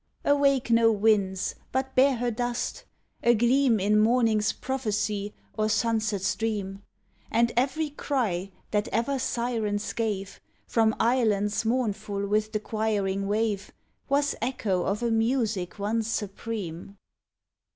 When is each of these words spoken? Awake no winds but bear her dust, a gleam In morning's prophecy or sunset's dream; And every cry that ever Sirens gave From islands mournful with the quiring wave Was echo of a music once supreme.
Awake 0.25 0.71
no 0.71 0.91
winds 0.91 1.53
but 1.71 1.93
bear 1.93 2.15
her 2.15 2.31
dust, 2.31 2.85
a 3.21 3.35
gleam 3.35 3.79
In 3.79 3.99
morning's 3.99 4.51
prophecy 4.51 5.31
or 5.55 5.69
sunset's 5.69 6.35
dream; 6.35 6.81
And 7.29 7.51
every 7.55 7.91
cry 7.91 8.51
that 8.71 8.87
ever 8.87 9.19
Sirens 9.19 9.93
gave 9.93 10.41
From 10.65 10.95
islands 10.99 11.65
mournful 11.65 12.25
with 12.25 12.51
the 12.51 12.59
quiring 12.59 13.27
wave 13.27 13.71
Was 14.09 14.33
echo 14.41 14.85
of 14.85 15.03
a 15.03 15.11
music 15.11 15.77
once 15.77 16.07
supreme. 16.07 16.97